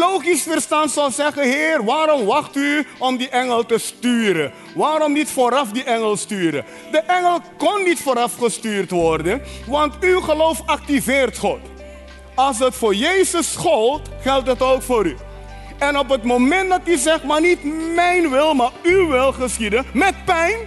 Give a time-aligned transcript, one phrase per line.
[0.00, 4.52] logisch verstand zou zeggen: Heer, waarom wacht u om die engel te sturen?
[4.74, 6.64] Waarom niet vooraf die engel sturen?
[6.90, 11.58] De engel kon niet vooraf gestuurd worden, want uw geloof activeert God.
[12.34, 15.16] Als het voor Jezus gold, geldt het ook voor u.
[15.78, 19.86] En op het moment dat hij zegt, maar niet mijn wil, maar uw wil geschieden,
[19.92, 20.58] met pijn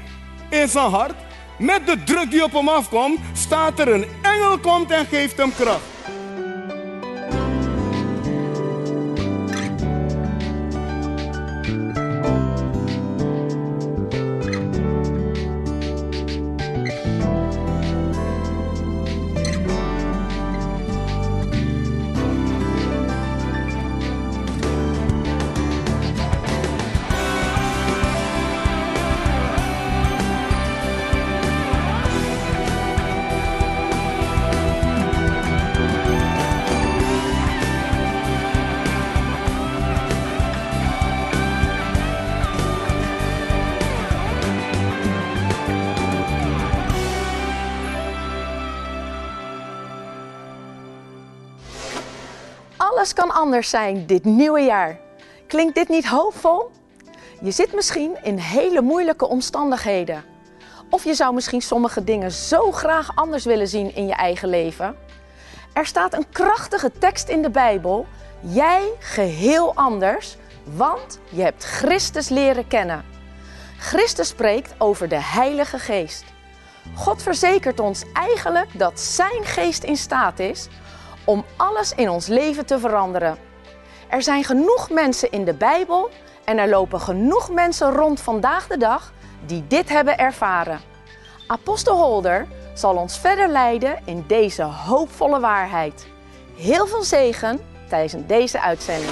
[0.50, 1.16] in zijn hart,
[1.58, 5.54] met de druk die op hem afkomt, staat er een engel komt en geeft hem
[5.56, 5.82] kracht.
[53.04, 55.00] Alles kan anders zijn dit nieuwe jaar.
[55.48, 56.72] Klinkt dit niet hoopvol?
[57.42, 60.24] Je zit misschien in hele moeilijke omstandigheden.
[60.90, 64.96] Of je zou misschien sommige dingen zo graag anders willen zien in je eigen leven.
[65.74, 68.06] Er staat een krachtige tekst in de Bijbel.
[68.40, 73.06] Jij geheel anders, want je hebt Christus leren kennen.
[73.78, 76.24] Christus spreekt over de Heilige Geest.
[76.96, 80.68] God verzekert ons eigenlijk dat Zijn geest in staat is
[81.26, 83.38] om alles in ons leven te veranderen.
[84.10, 86.10] Er zijn genoeg mensen in de Bijbel
[86.44, 89.14] en er lopen genoeg mensen rond vandaag de dag
[89.46, 90.80] die dit hebben ervaren.
[91.48, 96.08] Apostel Holder zal ons verder leiden in deze hoopvolle waarheid.
[96.56, 99.12] Heel veel zegen tijdens deze uitzending.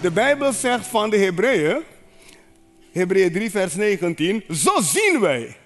[0.00, 1.82] De Bijbel zegt van de Hebreeën,
[2.98, 5.56] Hebreeën 3 vers 19, zo zien wij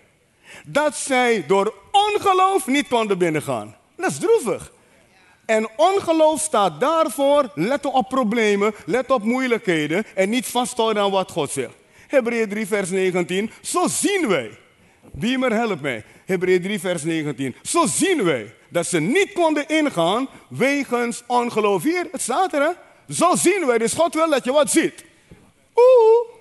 [0.66, 3.76] dat zij door ongeloof niet konden binnengaan.
[3.97, 4.72] Dat is droevig.
[5.44, 11.31] En ongeloof staat daarvoor, let op problemen, let op moeilijkheden en niet vasthouden aan wat
[11.31, 11.75] God zegt.
[12.09, 14.50] Hebreeën 3 vers 19, zo zien wij.
[15.12, 16.04] Beamer, help mij.
[16.25, 17.54] Hebreeën 3 vers 19.
[17.62, 21.82] Zo zien wij dat ze niet konden ingaan wegens ongeloof.
[21.82, 22.76] Hier, het staat er.
[23.09, 25.04] Zo zien wij, dus God wil dat je wat ziet.
[25.75, 26.31] Oeh,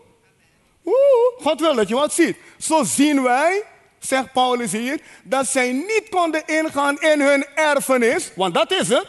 [1.38, 2.38] God wil dat je wat ziet.
[2.58, 3.64] Zo zien wij,
[4.00, 9.08] zegt Paulus hier, dat zij niet konden ingaan in hun erfenis, want dat is het.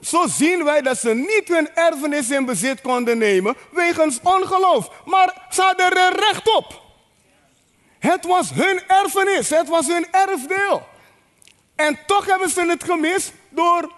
[0.00, 4.90] Zo zien wij dat ze niet hun erfenis in bezit konden nemen wegens ongeloof.
[5.04, 6.82] Maar ze hadden er recht op.
[7.98, 10.86] Het was hun erfenis, het was hun erfdeel.
[11.76, 13.92] En toch hebben ze het gemist door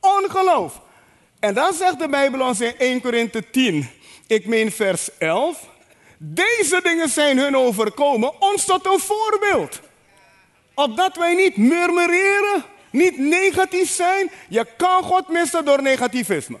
[0.00, 0.80] ongeloof.
[1.40, 3.90] En dan zegt de Bijbel ons in 1 Korinthe 10,
[4.26, 5.68] ik meen vers 11.
[6.22, 9.80] Deze dingen zijn hun overkomen, ons tot een voorbeeld.
[10.74, 14.30] Opdat wij niet murmureren, niet negatief zijn.
[14.48, 16.58] Je kan God missen door negativisme.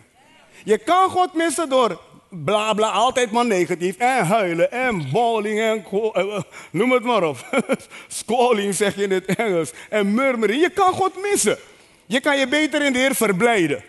[0.64, 3.96] Je kan God missen door bla bla, altijd maar negatief.
[3.96, 7.64] En huilen en bowling en eh, noem het maar op.
[8.08, 9.70] Squalling zeg je in het Engels.
[9.88, 10.58] En murmeren.
[10.58, 11.58] Je kan God missen.
[12.06, 13.84] Je kan je beter in de Heer verblijden.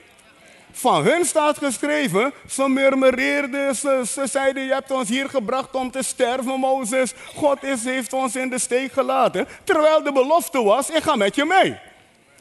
[0.71, 5.91] Van hun staat geschreven, ze murmureerden, ze, ze zeiden, je hebt ons hier gebracht om
[5.91, 7.13] te sterven, Mozes.
[7.35, 9.47] God is, heeft ons in de steek gelaten.
[9.63, 11.77] Terwijl de belofte was, ik ga met je mee.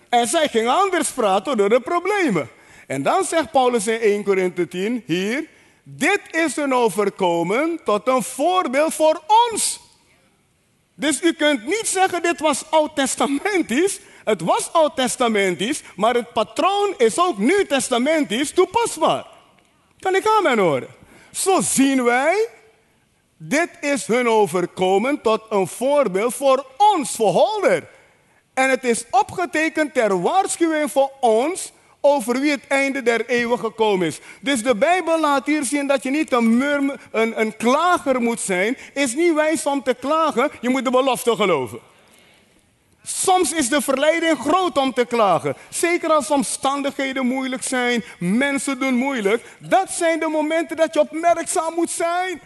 [0.08, 2.48] En zij gingen anders praten door de problemen.
[2.86, 5.44] En dan zegt Paulus in 1 Korinthe 10, hier,
[5.82, 9.80] dit is een overkomen tot een voorbeeld voor ons.
[10.94, 14.00] Dus u kunt niet zeggen, dit was oud-testamentisch.
[14.25, 19.26] Het was oud-testamentisch, maar het patroon is ook nieuw-testamentisch toepasbaar.
[19.98, 20.88] Kan ik aan mijn horen?
[21.32, 22.48] Zo zien wij,
[23.36, 27.88] dit is hun overkomen tot een voorbeeld voor ons, voor Holder.
[28.54, 34.06] En het is opgetekend ter waarschuwing voor ons over wie het einde der eeuwen gekomen
[34.06, 34.20] is.
[34.40, 38.40] Dus de Bijbel laat hier zien dat je niet een, murm, een, een klager moet
[38.40, 38.76] zijn.
[38.94, 41.89] Is niet wijs om te klagen, je moet de belofte geloven.
[43.05, 45.56] Soms is de verleiding groot om te klagen.
[45.69, 49.44] Zeker als omstandigheden moeilijk zijn, mensen doen moeilijk.
[49.58, 52.41] Dat zijn de momenten dat je opmerkzaam moet zijn.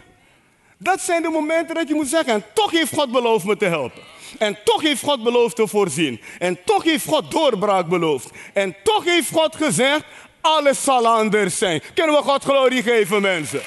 [0.77, 3.65] Dat zijn de momenten dat je moet zeggen, en toch heeft God beloofd me te
[3.65, 4.01] helpen.
[4.37, 6.21] En toch heeft God beloofd te voorzien.
[6.39, 8.29] En toch heeft God doorbraak beloofd.
[8.53, 10.03] En toch heeft God gezegd,
[10.41, 11.81] alles zal anders zijn.
[11.93, 13.61] Kunnen we God glorie geven, mensen?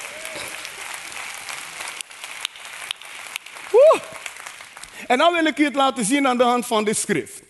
[5.09, 7.43] En nou wil ik u het laten zien aan de hand van de schrift.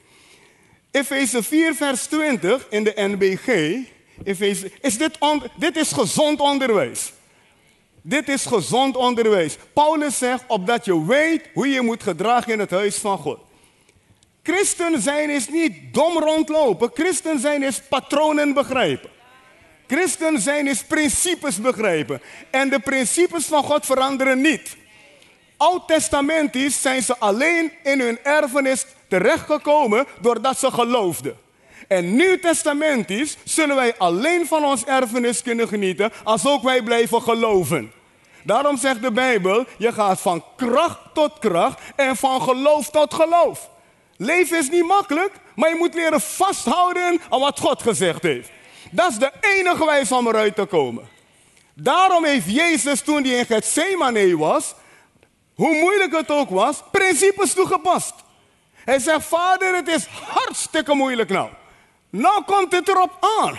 [0.90, 3.78] Efeze 4, vers 20 in de NBG.
[4.24, 5.18] Efeze, is dit,
[5.56, 7.12] dit is gezond onderwijs.
[8.02, 9.56] Dit is gezond onderwijs.
[9.72, 13.38] Paulus zegt opdat je weet hoe je moet gedragen in het huis van God.
[14.42, 16.90] Christen zijn is niet dom rondlopen.
[16.94, 19.10] Christen zijn is patronen begrijpen.
[19.86, 22.20] Christen zijn is principes begrijpen.
[22.50, 24.76] En de principes van God veranderen niet.
[25.58, 31.38] Oud-testamentisch zijn ze alleen in hun erfenis terechtgekomen doordat ze geloofden.
[31.88, 37.92] En nieuw-testamentisch zullen wij alleen van ons erfenis kunnen genieten als ook wij blijven geloven.
[38.42, 43.70] Daarom zegt de Bijbel, je gaat van kracht tot kracht en van geloof tot geloof.
[44.16, 48.50] Leven is niet makkelijk, maar je moet leren vasthouden aan wat God gezegd heeft.
[48.90, 51.08] Dat is de enige wijze om eruit te komen.
[51.74, 54.74] Daarom heeft Jezus toen hij in Gethsemane was,
[55.58, 58.14] hoe moeilijk het ook was, principes toegepast.
[58.84, 61.48] Hij zegt, vader, het is hartstikke moeilijk nou.
[62.10, 63.58] Nou komt het erop aan.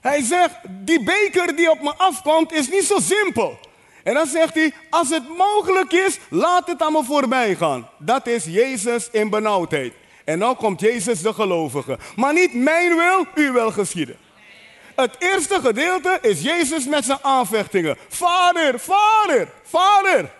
[0.00, 3.58] Hij zegt, die beker die op me afkomt is niet zo simpel.
[4.02, 7.88] En dan zegt hij, als het mogelijk is, laat het aan me voorbij gaan.
[7.98, 9.92] Dat is Jezus in benauwdheid.
[10.24, 11.98] En nou komt Jezus de gelovige.
[12.16, 14.16] Maar niet mijn wil, uw wil geschieden.
[14.94, 17.96] Het eerste gedeelte is Jezus met zijn aanvechtingen.
[18.08, 20.30] Vader, vader, vader.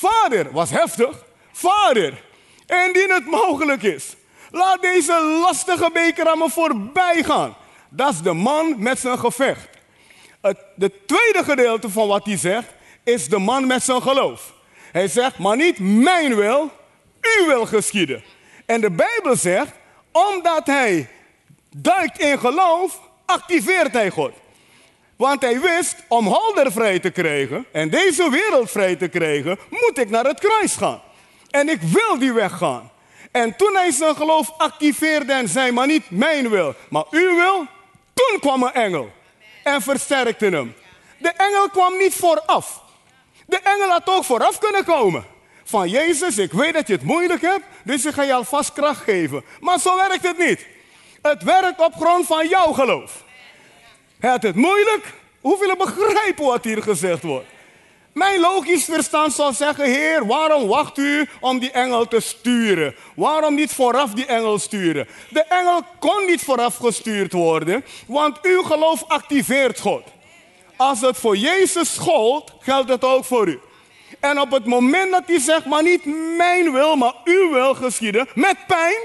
[0.00, 1.24] Vader, was heftig.
[1.52, 2.22] Vader,
[2.66, 4.16] indien het mogelijk is,
[4.50, 7.56] laat deze lastige beker aan me voorbij gaan.
[7.88, 9.68] Dat is de man met zijn gevecht.
[10.40, 12.68] Het de tweede gedeelte van wat hij zegt,
[13.04, 14.52] is de man met zijn geloof.
[14.92, 16.70] Hij zegt, maar niet mijn wil,
[17.20, 18.22] uw wil geschieden.
[18.66, 19.72] En de Bijbel zegt,
[20.12, 21.08] omdat hij
[21.76, 24.32] duikt in geloof, activeert hij God.
[25.20, 29.98] Want hij wist, om Holder vrij te krijgen en deze wereld vrij te krijgen, moet
[29.98, 31.02] ik naar het kruis gaan.
[31.50, 32.90] En ik wil die weg gaan.
[33.30, 37.66] En toen hij zijn geloof activeerde en zei, maar niet mijn wil, maar uw wil,
[38.14, 39.10] toen kwam een engel
[39.64, 40.74] en versterkte hem.
[41.18, 42.82] De engel kwam niet vooraf.
[43.46, 45.24] De engel had ook vooraf kunnen komen.
[45.64, 49.02] Van Jezus, ik weet dat je het moeilijk hebt, dus ik ga je alvast kracht
[49.02, 49.44] geven.
[49.60, 50.66] Maar zo werkt het niet.
[51.22, 53.28] Het werkt op grond van jouw geloof.
[54.20, 55.12] Hij had het moeilijk.
[55.40, 57.46] Hoeveel begrijpen wat hier gezegd wordt?
[58.12, 62.94] Mijn logisch verstand zal zeggen, Heer, waarom wacht u om die engel te sturen?
[63.16, 65.08] Waarom niet vooraf die engel sturen?
[65.28, 70.02] De engel kon niet vooraf gestuurd worden, want uw geloof activeert God.
[70.76, 73.60] Als het voor Jezus gold, geldt het ook voor u.
[74.20, 76.04] En op het moment dat hij zegt, maar niet
[76.36, 78.98] mijn wil, maar uw wil geschieden, met pijn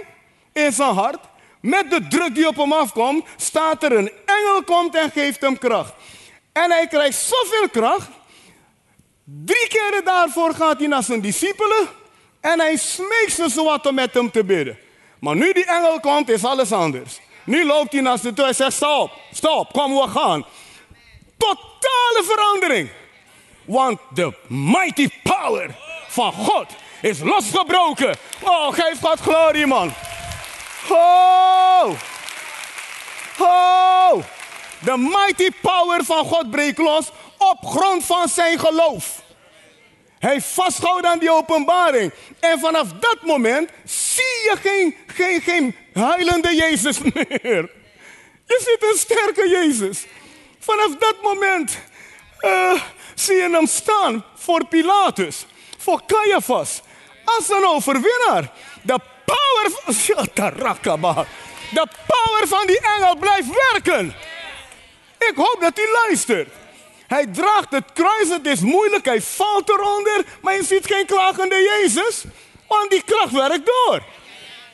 [0.53, 1.19] in zijn hart,
[1.65, 5.57] met de druk die op hem afkomt, staat er een engel komt en geeft hem
[5.57, 5.93] kracht.
[6.53, 8.09] En hij krijgt zoveel kracht.
[9.23, 11.87] Drie keren daarvoor gaat hij naar zijn discipelen
[12.41, 14.77] en hij smeekt ze zowat om met hem te bidden.
[15.19, 17.19] Maar nu die engel komt, is alles anders.
[17.43, 20.45] Nu loopt hij naar ze toe en zegt, stop, stop, kom we gaan.
[21.37, 22.89] Totale verandering.
[23.65, 25.75] Want de mighty power
[26.07, 26.67] van God
[27.01, 28.17] is losgebroken.
[28.41, 29.93] Oh, geef God glorie, man.
[30.89, 31.95] Oh!
[33.39, 34.23] Oh!
[34.79, 39.23] De mighty power van God breekt los op grond van zijn geloof.
[40.19, 42.13] Hij vasthoudt aan die openbaring.
[42.39, 47.69] En vanaf dat moment zie je geen, geen, geen huilende Jezus meer.
[48.45, 50.05] Je ziet een sterke Jezus.
[50.59, 51.77] Vanaf dat moment
[52.41, 52.81] uh,
[53.15, 55.45] zie je hem staan voor Pilatus,
[55.77, 56.81] voor Caiaphas,
[57.25, 58.51] als een overwinnaar.
[58.81, 59.71] De power,
[61.69, 64.15] de power van die engel blijft werken.
[65.17, 66.49] Ik hoop dat hij luistert.
[67.07, 71.55] Hij draagt het kruis, het is moeilijk, hij valt eronder, maar je ziet geen klagende
[71.55, 72.23] Jezus,
[72.67, 74.01] want die kracht werkt door.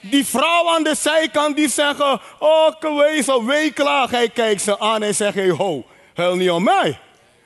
[0.02, 4.12] Die vrouw aan de zijkant die zeggen, oh wees al weeklaag.
[4.12, 7.00] Hij kijkt ze aan en zegt, hey ho, huil niet om mij.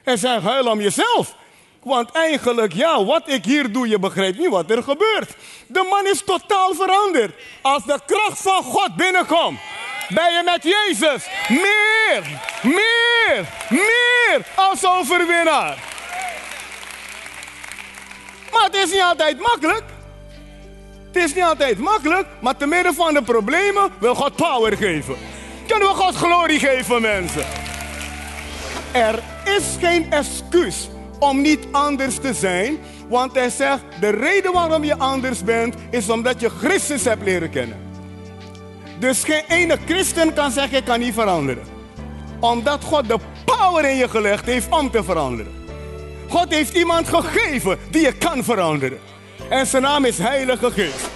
[0.03, 1.35] Hij zegt, huil om jezelf.
[1.85, 5.35] Want eigenlijk, ja, wat ik hier doe, je begrijpt niet wat er gebeurt.
[5.67, 7.35] De man is totaal veranderd.
[7.61, 9.59] Als de kracht van God binnenkomt,
[10.09, 12.23] ben je met Jezus meer,
[12.61, 15.77] meer, meer als overwinnaar.
[18.51, 19.83] Maar het is niet altijd makkelijk.
[21.11, 25.15] Het is niet altijd makkelijk, maar te midden van de problemen wil God power geven.
[25.67, 27.45] Kunnen we God glorie geven, mensen?
[28.91, 30.87] Er is geen excuus
[31.19, 32.77] om niet anders te zijn.
[33.09, 37.49] Want hij zegt, de reden waarom je anders bent, is omdat je Christus hebt leren
[37.49, 37.77] kennen.
[38.99, 41.63] Dus geen ene christen kan zeggen, ik kan niet veranderen.
[42.39, 45.51] Omdat God de power in je gelegd heeft om te veranderen.
[46.29, 48.99] God heeft iemand gegeven die je kan veranderen.
[49.49, 51.09] En zijn naam is Heilige Geest.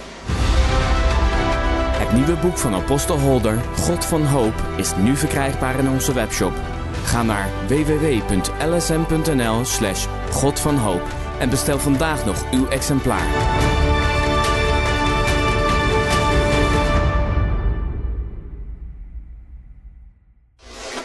[2.12, 6.69] nieuwe boek van apostel Holder, God van Hoop, is nu verkrijgbaar in onze webshop.
[7.04, 11.02] Ga naar www.lsm.nl slash God van Hoop
[11.38, 13.26] en bestel vandaag nog uw exemplaar.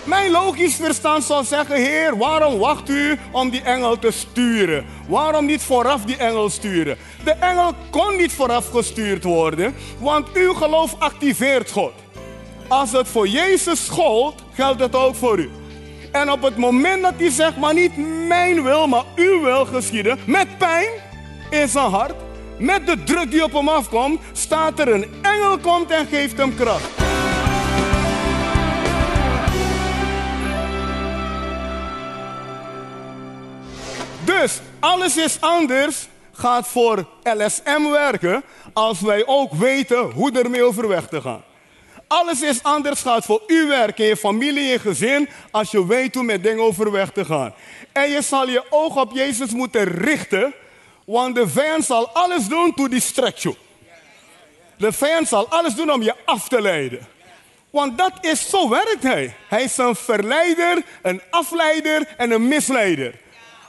[0.06, 4.86] Mijn logisch verstand zal zeggen: Heer, waarom wacht u om die engel te sturen?
[5.08, 6.98] Waarom niet vooraf die engel sturen?
[7.24, 11.92] De engel kon niet vooraf gestuurd worden, want uw geloof activeert God.
[12.68, 15.50] Als het voor Jezus gold, geldt het ook voor u.
[16.16, 20.20] En op het moment dat hij zegt, maar niet mijn wil, maar uw wil geschieden,
[20.26, 20.88] met pijn
[21.50, 22.16] in zijn hart,
[22.60, 26.56] met de druk die op hem afkomt, staat er een engel komt en geeft hem
[26.56, 26.90] kracht.
[34.26, 38.44] Dus alles is anders gaat voor LSM werken
[38.74, 41.44] als wij ook weten hoe ermee overweg te gaan.
[42.08, 46.24] Alles is anders gaat voor u werken, je familie, je gezin, als je weet hoe
[46.24, 47.54] met dingen overweg te gaan.
[47.92, 50.54] En je zal je oog op Jezus moeten richten,
[51.06, 53.56] want de vijand zal alles doen to distract you.
[54.78, 57.08] De vijand zal alles doen om je af te leiden.
[57.70, 59.36] Want dat is, zo werkt hij.
[59.48, 63.14] Hij is een verleider, een afleider en een misleider.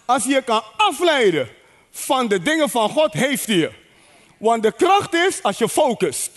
[0.05, 1.49] Als je je kan afleiden
[1.91, 3.71] van de dingen van God, heeft hij je.
[4.37, 6.31] Want de kracht is als je focust.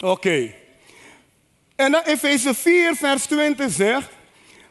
[0.00, 0.54] Oké.
[1.76, 4.08] En dan Efeze 4, vers 20 zegt,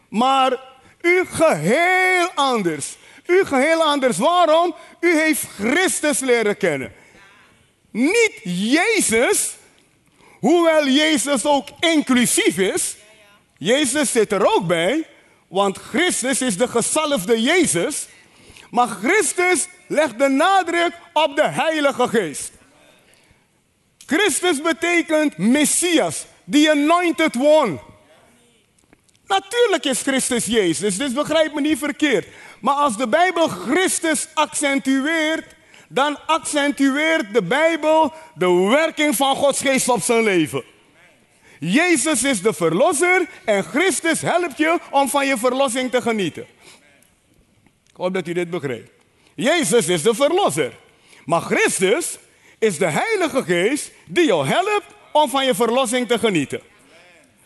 [0.09, 0.59] maar
[1.01, 2.97] u geheel anders.
[3.25, 4.17] U geheel anders.
[4.17, 4.75] Waarom?
[4.99, 6.93] U heeft Christus leren kennen.
[7.91, 9.55] Niet Jezus,
[10.39, 12.95] hoewel Jezus ook inclusief is.
[13.57, 15.07] Jezus zit er ook bij,
[15.47, 18.07] want Christus is de gezalfde Jezus.
[18.69, 22.51] Maar Christus legt de nadruk op de Heilige Geest.
[24.09, 27.79] Christus betekent Messias, the anointed one.
[29.27, 32.27] Natuurlijk is Christus Jezus, dus begrijp me niet verkeerd.
[32.61, 35.55] Maar als de Bijbel Christus accentueert,
[35.87, 40.63] dan accentueert de Bijbel de werking van Gods geest op zijn leven.
[41.59, 46.47] Jezus is de verlosser en Christus helpt je om van je verlossing te genieten.
[47.87, 48.91] Ik hoop dat u dit begrijpt.
[49.35, 50.73] Jezus is de verlosser.
[51.25, 52.17] Maar Christus
[52.59, 56.61] is de Heilige Geest die jou helpt om van je verlossing te genieten.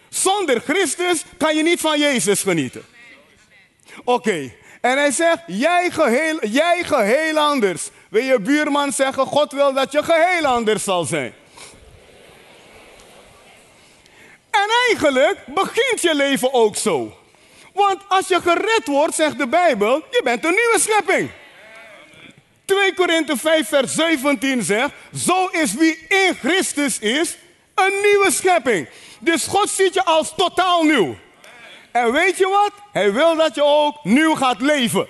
[0.10, 2.86] Zonder Christus kan je niet van Jezus genieten.
[4.04, 7.90] Oké, en hij zegt, jij geheel, jij geheel anders.
[8.10, 11.34] Wil je buurman zeggen, God wil dat je geheel anders zal zijn.
[14.50, 17.18] En eigenlijk begint je leven ook zo.
[17.74, 21.30] Want als je gered wordt, zegt de Bijbel, je bent een nieuwe schepping.
[22.66, 27.38] 2 Korinthe 5 vers 17 zegt, zo is wie in Christus is,
[27.76, 28.88] een nieuwe schepping.
[29.20, 31.16] Dus God ziet je als totaal nieuw.
[31.92, 32.72] En weet je wat?
[32.92, 35.08] Hij wil dat je ook nieuw gaat leven.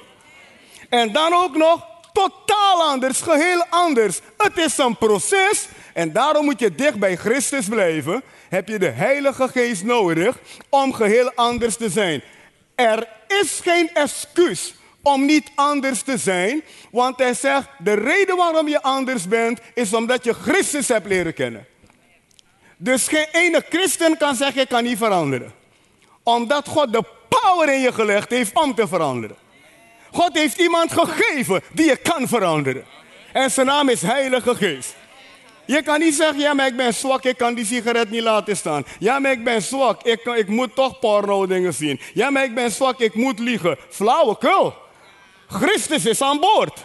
[0.90, 4.20] En dan ook nog totaal anders, geheel anders.
[4.38, 8.24] Het is een proces en daarom moet je dicht bij Christus blijven.
[8.50, 10.38] Heb je de Heilige Geest nodig
[10.70, 12.24] om geheel anders te zijn.
[12.76, 16.64] Er is geen excuus om niet anders te zijn.
[16.92, 21.34] Want hij zegt, de reden waarom je anders bent, is omdat je Christus hebt leren
[21.34, 21.66] kennen.
[22.78, 25.54] Dus geen ene christen kan zeggen, ik kan niet veranderen.
[26.24, 29.36] Omdat God de power in je gelegd heeft om te veranderen.
[30.12, 32.86] God heeft iemand gegeven die je kan veranderen.
[33.34, 34.96] En zijn naam is Heilige Geest.
[35.66, 38.58] Je kan niet zeggen, ja maar ik ben zwak, ik kan die sigaret niet laten
[38.58, 38.86] staan.
[39.00, 42.00] Ja maar ik ben zwak, ik, ik moet toch porno dingen zien.
[42.14, 43.78] Ja maar ik ben zwak, ik moet liegen.
[43.90, 44.74] Flauwekul.
[45.54, 46.80] Christus is aan boord.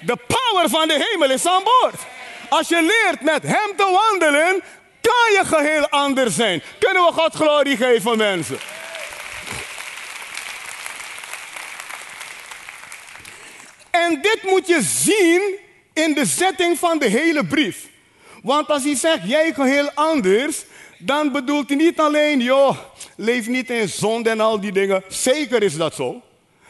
[0.00, 2.00] De power van de hemel is aan boord.
[2.48, 4.62] Als je leert met hem te wandelen,
[5.00, 6.62] kan je geheel anders zijn.
[6.78, 8.58] Kunnen we God glorie geven, mensen?
[13.90, 15.58] En dit moet je zien
[15.92, 17.88] in de zetting van de hele brief.
[18.42, 20.64] Want als hij zegt, jij geheel anders,
[20.98, 22.78] dan bedoelt hij niet alleen, joh,
[23.16, 25.04] leef niet in zonde en al die dingen.
[25.08, 26.22] Zeker is dat zo.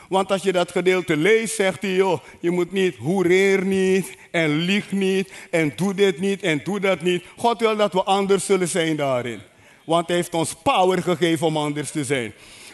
[0.09, 4.57] Want als je dat gedeelte leest, zegt hij, joh, je moet niet, hoereer niet en
[4.57, 7.25] lieg niet en doe dit niet en doe dat niet.
[7.37, 9.41] God wil dat we anders zullen zijn daarin.
[9.85, 12.33] Want hij heeft ons power gegeven om anders te zijn.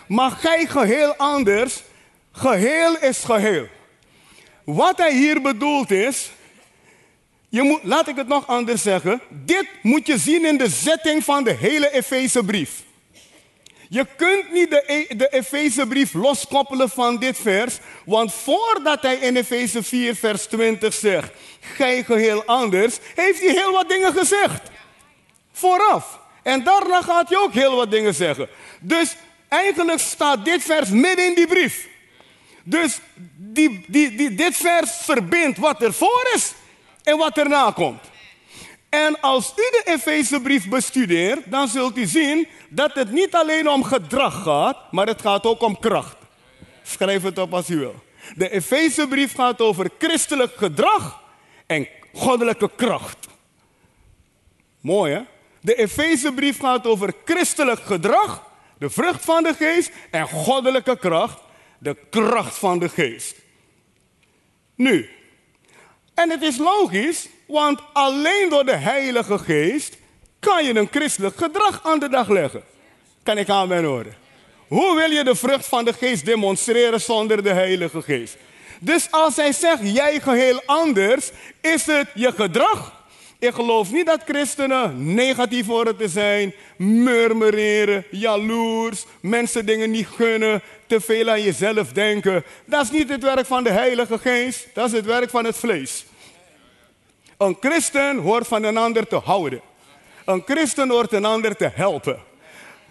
[0.08, 1.82] Maar gij geheel anders,
[2.32, 3.66] geheel is geheel.
[4.64, 6.30] Wat hij hier bedoelt is,
[7.48, 11.24] je moet, laat ik het nog anders zeggen, dit moet je zien in de zetting
[11.24, 12.82] van de hele Efezebrief.
[13.92, 19.36] Je kunt niet de, E- de Efezebrief loskoppelen van dit vers, want voordat hij in
[19.36, 24.70] Efeze 4, vers 20 zegt, gij geheel anders, heeft hij heel wat dingen gezegd.
[25.52, 26.20] Vooraf.
[26.42, 28.48] En daarna gaat hij ook heel wat dingen zeggen.
[28.80, 29.16] Dus
[29.48, 31.88] eigenlijk staat dit vers midden in die brief.
[32.62, 32.98] Dus
[33.36, 36.52] die, die, dit vers verbindt wat er voor is
[37.02, 38.09] en wat erna komt.
[38.90, 43.84] En als u de Efezebrief bestudeert, dan zult u zien dat het niet alleen om
[43.84, 46.16] gedrag gaat, maar het gaat ook om kracht.
[46.82, 47.94] Schrijf het op als u wil.
[48.36, 51.22] De Efezebrief gaat over christelijk gedrag
[51.66, 53.28] en goddelijke kracht.
[54.80, 55.20] Mooi hè?
[55.60, 58.46] De Efezebrief gaat over christelijk gedrag,
[58.78, 61.42] de vrucht van de geest en goddelijke kracht,
[61.78, 63.36] de kracht van de geest.
[64.74, 65.10] Nu,
[66.20, 69.96] en het is logisch, want alleen door de Heilige Geest
[70.40, 72.62] kan je een christelijk gedrag aan de dag leggen.
[73.22, 74.16] Kan ik aan mijn horen?
[74.68, 78.36] Hoe wil je de vrucht van de geest demonstreren zonder de Heilige Geest?
[78.80, 82.98] Dus als hij zegt, jij geheel anders, is het je gedrag.
[83.38, 90.62] Ik geloof niet dat christenen negatief horen te zijn, murmureren, jaloers, mensen dingen niet gunnen,
[90.86, 92.44] te veel aan jezelf denken.
[92.64, 95.56] Dat is niet het werk van de Heilige Geest, dat is het werk van het
[95.56, 96.04] vlees.
[97.40, 99.60] Een christen hoort van een ander te houden.
[100.24, 102.22] Een christen hoort een ander te helpen.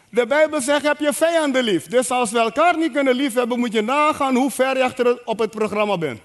[0.10, 1.88] De Bijbel zegt, heb je vijanden lief.
[1.88, 5.39] Dus als we elkaar niet kunnen liefhebben, moet je nagaan hoe ver je achter op
[5.39, 6.20] het programma bent.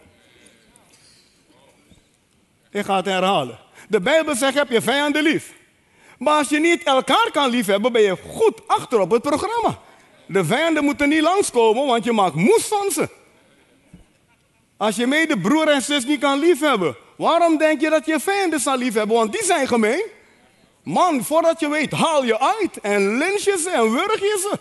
[2.71, 3.59] Ik ga het herhalen.
[3.89, 5.53] De Bijbel zegt, heb je vijanden lief.
[6.19, 9.79] Maar als je niet elkaar kan liefhebben, ben je goed achter op het programma.
[10.27, 13.09] De vijanden moeten niet langskomen, want je maakt moes van ze.
[14.77, 18.61] Als je mede broer en zus niet kan liefhebben, waarom denk je dat je vijanden
[18.61, 19.17] zal liefhebben?
[19.17, 20.03] Want die zijn gemeen.
[20.83, 24.59] Man, voordat je weet, haal je uit en lynch je ze en wurg je ze.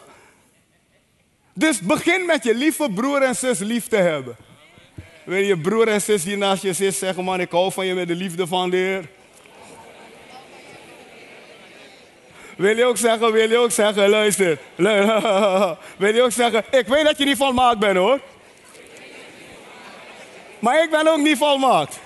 [1.53, 4.35] Dus begin met je lieve broer en zus lief te hebben.
[5.25, 7.93] Wil je broer en zus die naast je zit zeggen, man, ik hou van je
[7.93, 9.07] met de liefde van de Heer.
[12.57, 14.57] Wil je ook zeggen, wil je ook zeggen, luister.
[14.75, 15.05] lu-
[15.97, 18.19] Wil je ook zeggen, ik weet dat je niet volmaakt bent hoor.
[20.59, 21.99] Maar ik ben ook niet volmaakt.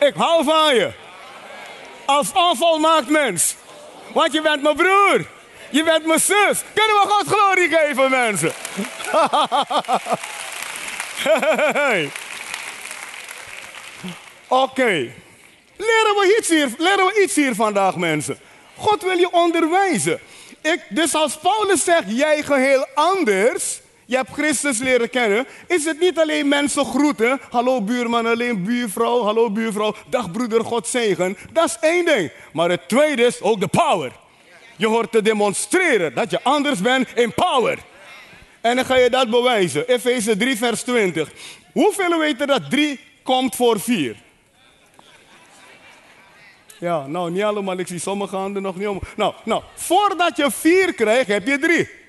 [0.00, 0.90] Ik hou van je.
[2.04, 3.54] Als onvolmaakt mens.
[4.12, 5.26] Want je bent mijn broer.
[5.70, 6.62] Je bent mijn zus.
[6.74, 8.52] Kunnen we God glorie geven, mensen?
[14.48, 15.12] Oké.
[15.76, 18.38] Leren, we iets hier, leren we iets hier vandaag, mensen.
[18.76, 20.20] God wil je onderwijzen.
[20.62, 26.00] Ik, dus als Paulus zegt, jij geheel anders, je hebt Christus leren kennen, is het
[26.00, 31.36] niet alleen mensen groeten, hallo buurman, alleen buurvrouw, hallo buurvrouw, dag broeder, God zegen.
[31.52, 32.30] Dat is één ding.
[32.52, 34.12] Maar het tweede is ook de power.
[34.76, 37.78] Je hoort te demonstreren dat je anders bent in power.
[38.60, 39.88] En dan ga je dat bewijzen.
[39.88, 41.30] Efeze 3, vers 20.
[41.72, 44.16] Hoeveel weten dat 3 komt voor 4?
[46.78, 47.78] Ja, nou niet allemaal.
[47.78, 49.00] Ik zie sommige handen nog niet om.
[49.16, 51.99] Nou, nou, voordat je 4 krijgt, heb je 3.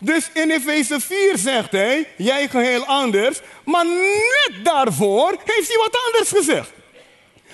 [0.00, 3.40] Dus in Efeze 4 zegt hij, jij geheel anders.
[3.64, 6.70] Maar net daarvoor heeft hij wat anders gezegd.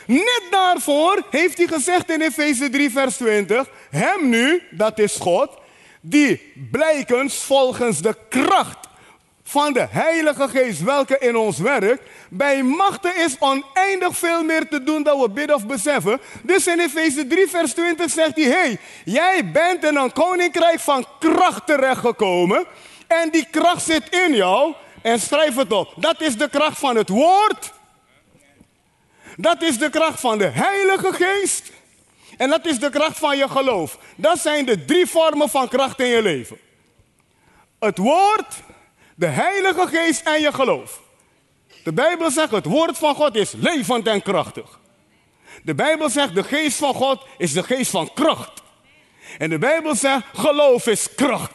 [0.06, 5.50] Net daarvoor heeft hij gezegd in Efeze 3, vers 20: Hem nu, dat is God,
[6.00, 8.85] die blijkens volgens de kracht
[9.48, 14.82] van de Heilige Geest, welke in ons werkt, bij machten is oneindig veel meer te
[14.82, 16.20] doen dan we bidden of beseffen.
[16.42, 21.06] Dus in Efeze 3, vers 20 zegt hij: hey, jij bent in een koninkrijk van
[21.18, 22.64] kracht terechtgekomen.
[23.06, 24.74] En die kracht zit in jou.
[25.02, 25.92] En schrijf het op.
[25.96, 27.72] Dat is de kracht van het woord.
[29.36, 31.72] Dat is de kracht van de Heilige Geest.
[32.36, 33.98] En dat is de kracht van je geloof.
[34.16, 36.58] Dat zijn de drie vormen van kracht in je leven.
[37.78, 38.54] Het woord,
[39.16, 41.00] de Heilige Geest en je geloof.
[41.84, 44.80] De Bijbel zegt het woord van God is levend en krachtig.
[45.62, 48.62] De Bijbel zegt de geest van God is de geest van kracht.
[49.38, 51.52] En de Bijbel zegt geloof is kracht.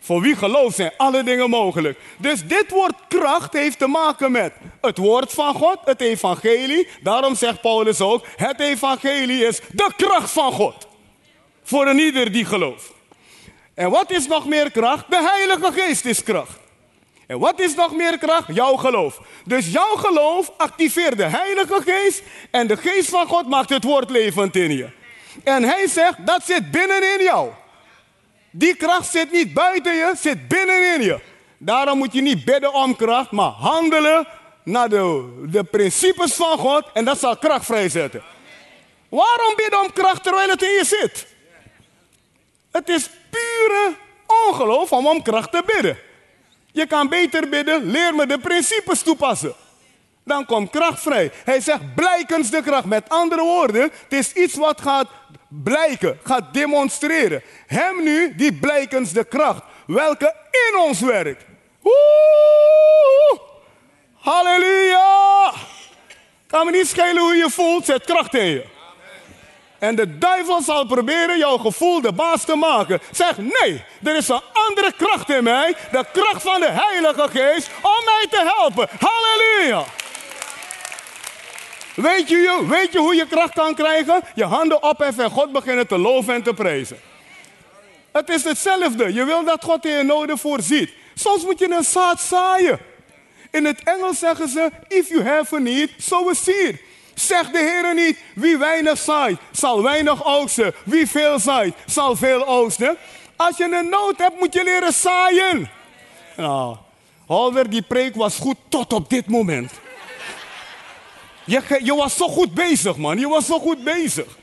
[0.00, 1.98] Voor wie gelooft zijn alle dingen mogelijk.
[2.18, 6.88] Dus dit woord kracht heeft te maken met het woord van God, het evangelie.
[7.02, 10.86] Daarom zegt Paulus ook, het evangelie is de kracht van God.
[11.62, 12.92] Voor een ieder die gelooft.
[13.74, 15.10] En wat is nog meer kracht?
[15.10, 16.64] De Heilige Geest is kracht.
[17.26, 18.54] En wat is nog meer kracht?
[18.54, 19.20] Jouw geloof.
[19.44, 24.10] Dus jouw geloof activeert de Heilige Geest en de Geest van God maakt het woord
[24.10, 24.88] levend in je.
[25.44, 27.50] En hij zegt, dat zit binnenin jou.
[28.50, 31.20] Die kracht zit niet buiten je, zit binnenin je.
[31.58, 34.28] Daarom moet je niet bidden om kracht, maar handelen
[34.62, 38.22] naar de, de principes van God en dat zal kracht vrijzetten.
[39.08, 41.26] Waarom bidden om kracht terwijl het in je zit?
[42.70, 43.94] Het is pure
[44.48, 45.98] ongeloof om om kracht te bidden.
[46.76, 49.54] Je kan beter bidden, leer me de principes toepassen.
[50.24, 51.30] Dan komt kracht vrij.
[51.44, 52.84] Hij zegt blijkens de kracht.
[52.84, 55.08] Met andere woorden, het is iets wat gaat
[55.48, 57.42] blijken, gaat demonstreren.
[57.66, 61.44] Hem nu, die blijkens de kracht, welke in ons werkt.
[61.80, 63.40] Woe!
[64.14, 65.52] Halleluja!
[66.46, 68.75] Kan me niet schelen hoe je voelt, zet kracht in je.
[69.86, 73.00] En de duivel zal proberen jouw gevoel de baas te maken.
[73.10, 75.74] Zeg nee, er is een andere kracht in mij.
[75.92, 78.88] De kracht van de Heilige Geest om mij te helpen.
[78.98, 79.84] Halleluja.
[81.94, 84.22] Weet je, weet je hoe je kracht kan krijgen?
[84.34, 86.98] Je handen opheffen en God beginnen te loven en te prijzen.
[88.12, 89.12] Het is hetzelfde.
[89.12, 90.90] Je wil dat God in je noden voorziet.
[91.14, 92.78] Soms moet je een zaad zaaien.
[93.50, 96.85] In het Engels zeggen ze: If you have a need, sow a seed.
[97.16, 100.74] Zegt de Heer niet, wie weinig zaait, zal weinig oogsten.
[100.84, 102.96] Wie veel zaait, zal veel oogsten.
[103.36, 105.70] Als je een nood hebt, moet je leren zaaien.
[106.36, 106.76] Nou,
[107.26, 109.72] Holder, die preek was goed tot op dit moment.
[111.44, 113.18] Je, je was zo goed bezig, man.
[113.18, 114.38] Je was zo goed bezig.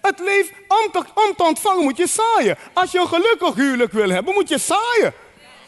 [0.00, 2.58] Het leven, om te, om te ontvangen moet je zaaien.
[2.72, 5.14] Als je een gelukkig huwelijk wil hebben, moet je zaaien.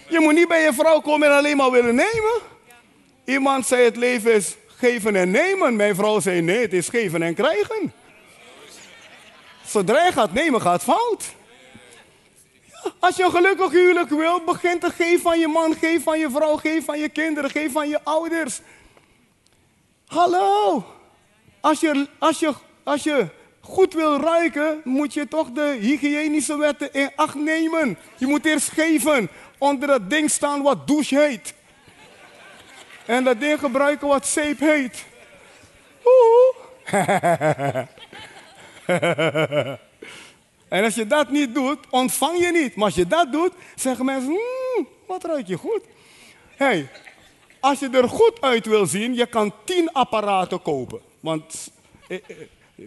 [0.08, 2.54] Je moet niet bij je vrouw komen en alleen maar willen nemen.
[3.26, 5.76] Iemand zei het leven is geven en nemen.
[5.76, 7.92] Mijn vrouw zei nee, het is geven en krijgen.
[9.66, 11.24] Zodra je gaat nemen, gaat fout.
[12.98, 16.30] als je een gelukkig huwelijk wil, begin te geven van je man, geef van je
[16.30, 18.60] vrouw, geef van je kinderen, geef van je ouders.
[20.06, 20.84] Hallo.
[21.60, 23.26] Als je, als je, als je
[23.60, 27.98] goed wil ruiken, moet je toch de hygiënische wetten in acht nemen.
[28.16, 29.28] Je moet eerst geven.
[29.58, 31.54] Onder dat ding staan wat douche heet.
[33.06, 35.04] En dat ding gebruiken wat zeep heet.
[40.68, 42.76] en als je dat niet doet, ontvang je niet.
[42.76, 45.80] Maar als je dat doet, zeggen mensen, mmm, wat ruik je goed.
[46.56, 46.88] hey,
[47.60, 51.00] als je er goed uit wil zien, je kan tien apparaten kopen.
[51.20, 51.70] Want
[52.08, 52.36] eh, eh,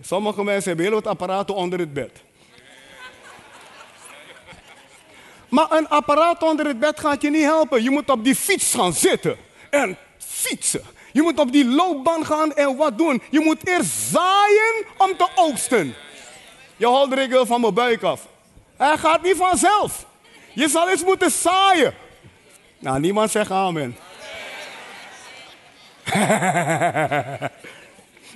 [0.01, 2.11] sommige mensen hebben heel wat apparaten onder het bed.
[5.49, 7.83] Maar een apparaat onder het bed gaat je niet helpen.
[7.83, 9.37] Je moet op die fiets gaan zitten.
[9.69, 10.83] En fietsen.
[11.11, 13.21] Je moet op die loopbaan gaan en wat doen?
[13.29, 15.95] Je moet eerst zaaien om te oogsten.
[16.77, 18.27] Je holt regel van mijn buik af.
[18.77, 20.05] Hij gaat niet vanzelf.
[20.53, 21.93] Je zal eens moeten zaaien.
[22.79, 23.97] Nou, niemand zegt amen.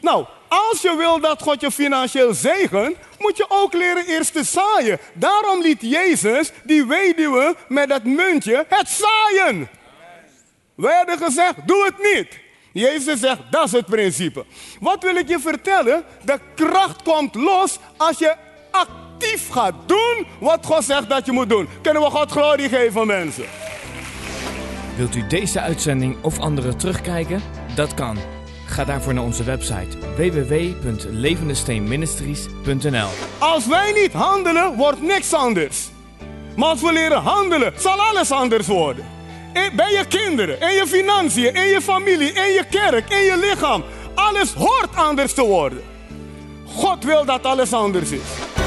[0.02, 4.43] nou, als je wil dat God je financieel zegen, moet je ook leren eerst te
[4.43, 5.00] zaaien.
[5.13, 9.69] Daarom liet Jezus die weduwe met dat muntje het zaaien.
[10.75, 12.39] Wij hadden gezegd, doe het niet.
[12.71, 14.45] Jezus zegt, dat is het principe.
[14.79, 16.03] Wat wil ik je vertellen?
[16.25, 18.36] De kracht komt los als je
[18.71, 21.67] actief gaat doen wat God zegt dat je moet doen.
[21.81, 23.45] Kunnen we God glorie geven, mensen?
[24.95, 27.41] Wilt u deze uitzending of andere terugkijken?
[27.75, 28.17] Dat kan.
[28.67, 33.09] Ga daarvoor naar onze website www.levendesteenministries.nl
[33.39, 35.89] Als wij niet handelen, wordt niks anders.
[36.55, 39.12] Maar als we leren handelen, zal alles anders worden
[39.54, 43.84] bij je kinderen, in je financiën, in je familie, in je kerk, in je lichaam.
[44.16, 45.84] Alles hoort anders te worden.
[46.66, 48.62] God wil dat alles anders is.